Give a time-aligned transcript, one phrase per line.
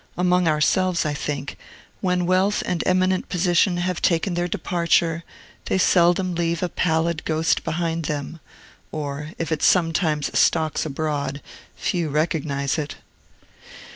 [0.17, 1.57] Among ourselves, I think,
[1.99, 5.23] when wealth and eminent position have taken their departure,
[5.65, 8.39] they seldom leave a pallid ghost behind them,
[8.91, 11.39] or, if it sometimes stalks abroad,
[11.75, 12.95] few recognize it.